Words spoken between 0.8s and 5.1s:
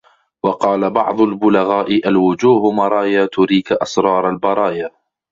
بَعْضُ الْبُلَغَاءِ الْوُجُوهُ مَرَايَا تُرِيك أَسْرَارَ الْبَرَايَا